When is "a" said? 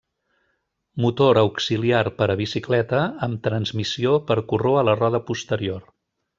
2.35-2.37, 4.81-4.87